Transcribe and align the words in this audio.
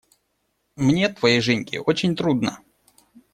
Мне, 0.75 1.09
твоей 1.09 1.41
Женьке, 1.41 1.79
очень 1.79 2.15
трудно. 2.15 2.59